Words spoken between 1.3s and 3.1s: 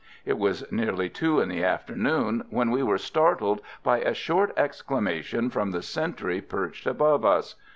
in the afternoon when we were